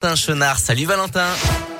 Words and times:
Valentin 0.00 0.16
Chenard. 0.16 0.58
Salut 0.58 0.86
Valentin. 0.86 1.79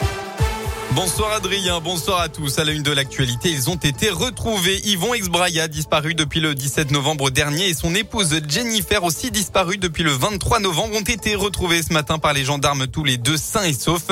Bonsoir 0.95 1.33
Adrien, 1.33 1.79
bonsoir 1.81 2.21
à 2.21 2.29
tous. 2.29 2.59
À 2.59 2.65
la 2.65 2.73
une 2.73 2.83
de 2.83 2.91
l'actualité, 2.91 3.49
ils 3.49 3.71
ont 3.71 3.77
été 3.77 4.11
retrouvés. 4.11 4.81
Yvon 4.85 5.15
Exbraya, 5.15 5.69
disparu 5.69 6.15
depuis 6.15 6.41
le 6.41 6.57
17 6.57 6.91
novembre 6.91 7.31
dernier, 7.31 7.69
et 7.69 7.75
son 7.75 7.95
épouse 7.95 8.41
Jennifer, 8.49 9.05
aussi 9.05 9.31
disparue 9.31 9.79
depuis 9.79 10.03
le 10.03 10.11
23 10.11 10.59
novembre, 10.59 10.97
ont 10.97 11.03
été 11.03 11.37
retrouvés 11.37 11.85
ce 11.85 11.93
matin 11.93 12.19
par 12.19 12.33
les 12.33 12.45
gendarmes, 12.45 12.89
tous 12.89 13.05
les 13.05 13.19
deux 13.19 13.37
sains 13.37 13.63
et 13.63 13.73
saufs. 13.73 14.11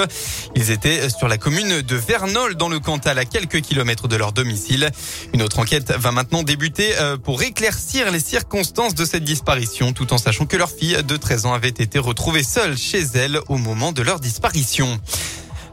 Ils 0.55 0.71
étaient 0.71 1.11
sur 1.11 1.27
la 1.27 1.37
commune 1.37 1.83
de 1.83 1.97
Vernol, 1.97 2.55
dans 2.55 2.69
le 2.69 2.79
Cantal, 2.79 3.19
à 3.19 3.25
quelques 3.25 3.61
kilomètres 3.61 4.07
de 4.07 4.15
leur 4.15 4.33
domicile. 4.33 4.89
Une 5.35 5.43
autre 5.43 5.59
enquête 5.59 5.93
va 5.99 6.13
maintenant 6.13 6.45
débuter 6.45 6.97
euh, 6.99 7.17
pour 7.17 7.43
éclaircir 7.43 8.13
les 8.13 8.21
circonstances 8.21 8.95
de 8.95 9.05
cette 9.05 9.25
disparition, 9.25 9.93
tout 9.93 10.13
en 10.13 10.19
sachant 10.19 10.47
que 10.47 10.57
leur 10.57 10.71
fille 10.71 10.97
de 11.03 11.17
13 11.17 11.47
ans 11.47 11.55
avait 11.55 11.69
été 11.69 11.99
retrouvée 11.99 12.45
seule 12.45 12.79
chez 12.79 13.03
elle 13.15 13.41
au 13.49 13.59
moment 13.59 13.91
de 13.91 14.03
leur 14.03 14.21
disparition. 14.21 15.01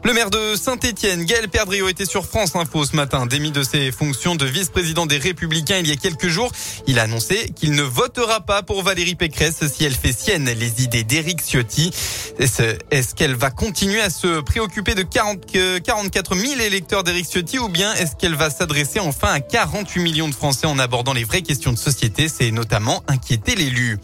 Le 0.04 0.12
maire 0.12 0.30
de 0.30 0.54
Saint-Etienne, 0.54 1.24
Gaël 1.24 1.48
Perdriau, 1.48 1.88
était 1.88 2.04
sur 2.04 2.26
France 2.26 2.54
Info 2.54 2.84
ce 2.84 2.94
matin. 2.94 3.26
Démis 3.26 3.50
de 3.50 3.62
ses 3.62 3.90
fonctions 3.90 4.36
de 4.36 4.44
vice-président 4.44 5.06
des 5.06 5.18
Républicains 5.18 5.78
il 5.78 5.88
y 5.88 5.92
a 5.92 5.96
quelques 5.96 6.28
jours, 6.28 6.52
il 6.86 6.98
a 6.98 7.02
annoncé 7.02 7.50
qu'il 7.56 7.72
ne 7.72 7.82
votera 7.82 8.40
pas 8.40 8.62
pour 8.62 8.82
Valérie 8.82 9.16
Pécresse 9.16 9.66
si 9.66 9.84
elle 9.84 9.94
fait 9.94 10.12
sienne 10.12 10.44
les 10.44 10.84
idées 10.84 11.02
d'Éric 11.02 11.40
Ciotti. 11.42 11.90
Est-ce 12.38 13.14
qu'elle 13.14 13.34
va 13.34 13.50
continuer 13.50 14.00
à 14.00 14.10
se 14.10 14.40
préoccuper 14.40 14.94
de 14.94 15.02
40, 15.02 15.44
44 15.82 16.36
000 16.36 16.60
électeurs 16.60 17.02
d'Éric 17.02 17.26
Ciotti 17.26 17.58
ou 17.58 17.68
bien 17.68 17.92
est-ce 17.94 18.14
qu'elle 18.16 18.34
va 18.34 18.50
s'adresser 18.50 19.00
enfin 19.00 19.32
à 19.32 19.40
48 19.40 20.00
millions 20.00 20.28
de 20.28 20.34
Français 20.34 20.66
en 20.66 20.78
abordant 20.78 21.14
les 21.14 21.24
vraies 21.24 21.42
questions 21.42 21.72
de 21.72 21.78
société? 21.78 22.28
C'est 22.28 22.52
notamment 22.52 23.02
inquiéter 23.08 23.54
l'élu. 23.54 23.98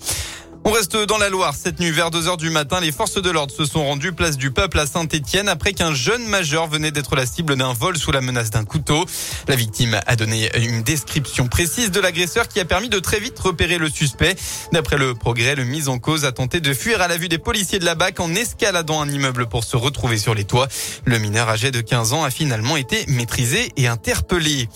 On 0.64 0.70
reste 0.70 0.96
dans 0.96 1.18
la 1.18 1.28
Loire. 1.28 1.54
Cette 1.60 1.80
nuit, 1.80 1.90
vers 1.90 2.12
2 2.12 2.28
heures 2.28 2.36
du 2.36 2.48
matin, 2.48 2.78
les 2.80 2.92
forces 2.92 3.20
de 3.20 3.30
l'ordre 3.30 3.52
se 3.52 3.64
sont 3.64 3.84
rendues 3.84 4.12
place 4.12 4.36
du 4.36 4.52
peuple 4.52 4.78
à 4.78 4.86
Saint-Étienne 4.86 5.48
après 5.48 5.72
qu'un 5.72 5.92
jeune 5.92 6.24
majeur 6.24 6.68
venait 6.68 6.92
d'être 6.92 7.16
la 7.16 7.26
cible 7.26 7.56
d'un 7.56 7.72
vol 7.72 7.96
sous 7.96 8.12
la 8.12 8.20
menace 8.20 8.50
d'un 8.50 8.64
couteau. 8.64 9.04
La 9.48 9.56
victime 9.56 9.98
a 10.06 10.14
donné 10.14 10.50
une 10.56 10.84
description 10.84 11.48
précise 11.48 11.90
de 11.90 11.98
l'agresseur 11.98 12.46
qui 12.46 12.60
a 12.60 12.64
permis 12.64 12.88
de 12.88 13.00
très 13.00 13.18
vite 13.18 13.36
repérer 13.40 13.76
le 13.76 13.90
suspect. 13.90 14.36
D'après 14.72 14.98
le 14.98 15.14
progrès, 15.14 15.56
le 15.56 15.64
mis 15.64 15.88
en 15.88 15.98
cause 15.98 16.24
a 16.24 16.30
tenté 16.30 16.60
de 16.60 16.72
fuir 16.72 17.02
à 17.02 17.08
la 17.08 17.16
vue 17.16 17.28
des 17.28 17.38
policiers 17.38 17.80
de 17.80 17.84
la 17.84 17.96
BAC 17.96 18.20
en 18.20 18.32
escaladant 18.32 19.00
un 19.00 19.08
immeuble 19.08 19.48
pour 19.48 19.64
se 19.64 19.76
retrouver 19.76 20.16
sur 20.16 20.32
les 20.32 20.44
toits. 20.44 20.68
Le 21.04 21.18
mineur 21.18 21.48
âgé 21.48 21.72
de 21.72 21.80
15 21.80 22.12
ans 22.12 22.22
a 22.22 22.30
finalement 22.30 22.76
été 22.76 23.04
maîtrisé 23.08 23.72
et 23.76 23.88
interpellé. 23.88 24.68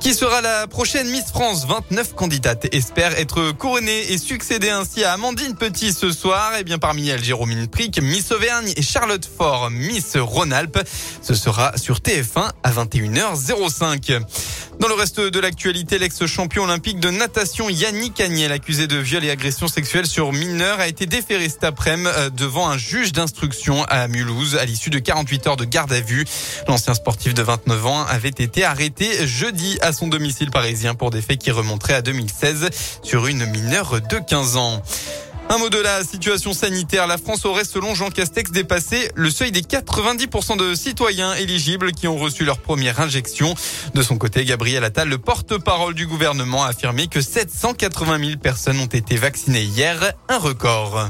Qui 0.00 0.14
sera 0.14 0.40
la 0.40 0.68
prochaine 0.68 1.08
Miss 1.08 1.26
France? 1.26 1.66
29 1.66 2.14
candidates 2.14 2.72
espèrent 2.72 3.18
être 3.18 3.50
couronnées 3.50 4.12
et 4.12 4.18
succéder 4.18 4.70
ainsi 4.70 5.02
à 5.02 5.14
Amandine 5.14 5.56
Petit 5.56 5.92
ce 5.92 6.12
soir. 6.12 6.56
Et 6.56 6.62
bien 6.62 6.78
parmi 6.78 7.08
elles, 7.08 7.22
Jérôme 7.22 7.66
Prick, 7.66 8.00
Miss 8.00 8.30
Auvergne 8.30 8.72
et 8.76 8.82
Charlotte 8.82 9.26
Fort, 9.26 9.70
Miss 9.70 10.16
Rhône-Alpes. 10.16 10.78
Ce 11.20 11.34
sera 11.34 11.76
sur 11.76 11.98
TF1 11.98 12.50
à 12.62 12.70
21h05. 12.70 14.20
Dans 14.80 14.86
le 14.86 14.94
reste 14.94 15.18
de 15.20 15.40
l'actualité, 15.40 15.98
l'ex-champion 15.98 16.62
olympique 16.62 17.00
de 17.00 17.10
natation 17.10 17.68
Yannick 17.68 18.20
Agnel, 18.20 18.52
accusé 18.52 18.86
de 18.86 18.96
viol 18.96 19.24
et 19.24 19.30
agression 19.30 19.66
sexuelle 19.66 20.06
sur 20.06 20.32
mineur, 20.32 20.78
a 20.78 20.86
été 20.86 21.06
déféré 21.06 21.48
cet 21.48 21.64
après-midi 21.64 22.08
euh, 22.16 22.30
devant 22.30 22.68
un 22.68 22.78
juge 22.78 23.12
d'instruction 23.12 23.82
à 23.88 24.06
Mulhouse 24.06 24.54
à 24.54 24.64
l'issue 24.64 24.90
de 24.90 25.00
48 25.00 25.46
heures 25.48 25.56
de 25.56 25.64
garde 25.64 25.92
à 25.92 26.00
vue. 26.00 26.24
L'ancien 26.68 26.94
sportif 26.94 27.34
de 27.34 27.42
29 27.42 27.86
ans 27.86 28.06
avait 28.06 28.28
été 28.28 28.62
arrêté 28.62 29.26
jeudi 29.26 29.78
à 29.80 29.92
son 29.92 30.06
domicile 30.06 30.50
parisien 30.50 30.94
pour 30.94 31.10
des 31.10 31.22
faits 31.22 31.38
qui 31.38 31.50
remonteraient 31.50 31.94
à 31.94 32.02
2016 32.02 32.70
sur 33.02 33.26
une 33.26 33.46
mineure 33.46 34.00
de 34.00 34.18
15 34.18 34.56
ans. 34.58 34.80
Un 35.50 35.56
mot 35.56 35.70
de 35.70 35.78
la 35.78 36.04
situation 36.04 36.52
sanitaire. 36.52 37.06
La 37.06 37.16
France 37.16 37.46
aurait, 37.46 37.64
selon 37.64 37.94
Jean 37.94 38.10
Castex, 38.10 38.50
dépassé 38.50 39.10
le 39.14 39.30
seuil 39.30 39.50
des 39.50 39.62
90% 39.62 40.58
de 40.58 40.74
citoyens 40.74 41.34
éligibles 41.34 41.92
qui 41.92 42.06
ont 42.06 42.16
reçu 42.18 42.44
leur 42.44 42.58
première 42.58 43.00
injection. 43.00 43.54
De 43.94 44.02
son 44.02 44.18
côté, 44.18 44.44
Gabriel 44.44 44.84
Attal, 44.84 45.08
le 45.08 45.18
porte-parole 45.18 45.94
du 45.94 46.06
gouvernement, 46.06 46.64
a 46.64 46.68
affirmé 46.68 47.06
que 47.06 47.22
780 47.22 48.18
000 48.18 48.38
personnes 48.38 48.78
ont 48.80 48.86
été 48.86 49.16
vaccinées 49.16 49.62
hier, 49.62 50.12
un 50.28 50.38
record. 50.38 51.08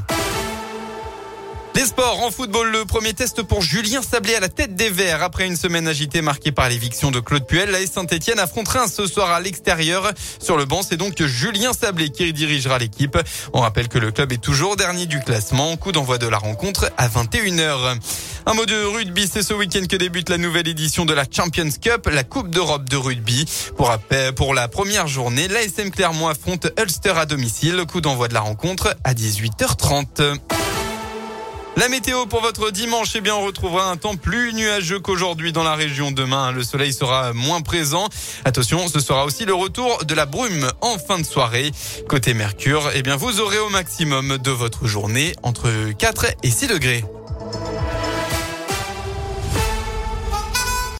Les 1.79 1.85
sports 1.85 2.21
en 2.21 2.29
football, 2.29 2.71
le 2.71 2.83
premier 2.83 3.13
test 3.13 3.41
pour 3.41 3.61
Julien 3.61 4.01
Sablé 4.01 4.35
à 4.35 4.41
la 4.41 4.49
tête 4.49 4.75
des 4.75 4.89
Verts. 4.89 5.23
Après 5.23 5.47
une 5.47 5.55
semaine 5.55 5.87
agitée 5.87 6.21
marquée 6.21 6.51
par 6.51 6.67
l'éviction 6.67 7.09
de 7.09 7.21
Claude 7.21 7.47
Puel, 7.47 7.69
la 7.71 7.85
Saint-Etienne 7.87 8.37
affrontera 8.37 8.89
ce 8.89 9.07
soir 9.07 9.31
à 9.31 9.39
l'extérieur. 9.39 10.11
Sur 10.41 10.57
le 10.57 10.65
banc, 10.65 10.81
c'est 10.83 10.97
donc 10.97 11.23
Julien 11.23 11.71
Sablé 11.71 12.09
qui 12.09 12.33
dirigera 12.33 12.79
l'équipe. 12.79 13.17
On 13.53 13.61
rappelle 13.61 13.87
que 13.87 13.97
le 13.97 14.11
club 14.11 14.33
est 14.33 14.43
toujours 14.43 14.75
dernier 14.75 15.05
du 15.05 15.21
classement. 15.21 15.77
Coup 15.77 15.93
d'envoi 15.93 16.17
de 16.17 16.27
la 16.27 16.37
rencontre 16.37 16.91
à 16.97 17.07
21h. 17.07 17.97
Un 18.45 18.53
mot 18.55 18.65
de 18.65 18.83
rugby, 18.83 19.29
c'est 19.31 19.43
ce 19.43 19.53
week-end 19.53 19.85
que 19.89 19.95
débute 19.95 20.27
la 20.27 20.37
nouvelle 20.37 20.67
édition 20.67 21.05
de 21.05 21.13
la 21.13 21.23
Champions 21.31 21.71
Cup, 21.81 22.09
la 22.11 22.25
Coupe 22.25 22.49
d'Europe 22.49 22.89
de 22.89 22.97
rugby. 22.97 23.45
Pour, 23.77 23.97
pour 24.35 24.53
la 24.53 24.67
première 24.67 25.07
journée, 25.07 25.47
l'ASM 25.47 25.91
Clermont 25.91 26.27
affronte 26.27 26.67
Ulster 26.77 27.13
à 27.15 27.25
domicile. 27.25 27.85
Coup 27.89 28.01
d'envoi 28.01 28.27
de 28.27 28.33
la 28.33 28.41
rencontre 28.41 28.97
à 29.05 29.13
18h30. 29.13 30.58
La 31.79 31.87
météo 31.87 32.25
pour 32.25 32.41
votre 32.41 32.71
dimanche, 32.71 33.15
eh 33.15 33.21
bien, 33.21 33.33
on 33.35 33.45
retrouvera 33.45 33.89
un 33.89 33.95
temps 33.95 34.17
plus 34.17 34.53
nuageux 34.53 34.99
qu'aujourd'hui 34.99 35.53
dans 35.53 35.63
la 35.63 35.75
région. 35.75 36.11
Demain, 36.11 36.51
le 36.51 36.61
soleil 36.61 36.91
sera 36.91 37.31
moins 37.31 37.61
présent. 37.61 38.09
Attention, 38.43 38.89
ce 38.89 38.99
sera 38.99 39.23
aussi 39.23 39.45
le 39.45 39.53
retour 39.53 40.03
de 40.03 40.13
la 40.13 40.25
brume 40.25 40.69
en 40.81 40.97
fin 40.97 41.19
de 41.19 41.25
soirée. 41.25 41.71
Côté 42.09 42.33
Mercure, 42.33 42.91
eh 42.95 43.01
bien, 43.01 43.15
vous 43.15 43.39
aurez 43.39 43.59
au 43.59 43.69
maximum 43.69 44.39
de 44.39 44.51
votre 44.51 44.87
journée 44.87 45.33
entre 45.41 45.69
4 45.97 46.25
et 46.43 46.51
6 46.51 46.67
degrés. 46.67 47.05